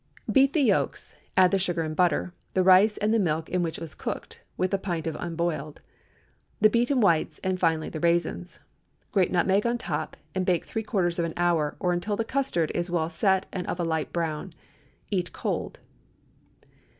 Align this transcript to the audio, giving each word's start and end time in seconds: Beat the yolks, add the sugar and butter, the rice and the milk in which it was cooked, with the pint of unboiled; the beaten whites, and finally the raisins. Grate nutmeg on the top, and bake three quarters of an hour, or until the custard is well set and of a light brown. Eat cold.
Beat 0.31 0.53
the 0.53 0.63
yolks, 0.63 1.13
add 1.37 1.51
the 1.51 1.59
sugar 1.59 1.83
and 1.83 1.95
butter, 1.95 2.33
the 2.55 2.63
rice 2.63 2.97
and 2.97 3.13
the 3.13 3.19
milk 3.19 3.47
in 3.49 3.61
which 3.61 3.77
it 3.77 3.81
was 3.81 3.93
cooked, 3.93 4.41
with 4.57 4.71
the 4.71 4.79
pint 4.79 5.05
of 5.05 5.15
unboiled; 5.17 5.79
the 6.59 6.71
beaten 6.71 7.01
whites, 7.01 7.39
and 7.43 7.59
finally 7.59 7.87
the 7.87 7.99
raisins. 7.99 8.59
Grate 9.11 9.31
nutmeg 9.31 9.63
on 9.67 9.73
the 9.77 9.83
top, 9.83 10.17
and 10.33 10.43
bake 10.43 10.65
three 10.65 10.81
quarters 10.81 11.19
of 11.19 11.25
an 11.25 11.35
hour, 11.37 11.75
or 11.79 11.93
until 11.93 12.15
the 12.15 12.25
custard 12.25 12.71
is 12.73 12.89
well 12.89 13.11
set 13.11 13.45
and 13.53 13.67
of 13.67 13.79
a 13.79 13.83
light 13.83 14.11
brown. 14.11 14.53
Eat 15.11 15.33
cold. 15.33 15.79